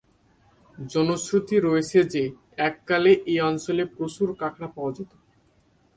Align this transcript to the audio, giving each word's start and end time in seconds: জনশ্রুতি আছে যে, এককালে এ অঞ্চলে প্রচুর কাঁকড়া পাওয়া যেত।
জনশ্রুতি 0.77 1.55
আছে 1.75 1.99
যে, 2.13 2.23
এককালে 2.59 3.11
এ 3.27 3.35
অঞ্চলে 3.41 3.83
প্রচুর 3.95 4.27
কাঁকড়া 4.35 4.67
পাওয়া 4.67 4.91
যেত। 4.91 5.11